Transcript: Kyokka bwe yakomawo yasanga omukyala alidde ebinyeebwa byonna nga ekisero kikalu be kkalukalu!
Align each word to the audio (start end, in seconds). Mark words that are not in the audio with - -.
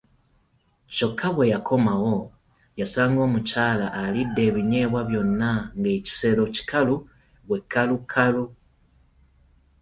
Kyokka 0.95 1.27
bwe 1.35 1.45
yakomawo 1.53 2.15
yasanga 2.79 3.19
omukyala 3.27 3.87
alidde 4.03 4.41
ebinyeebwa 4.49 5.01
byonna 5.09 5.51
nga 5.77 5.89
ekisero 5.97 6.43
kikalu 6.55 6.95
be 7.47 7.57
kkalukalu! 7.63 8.45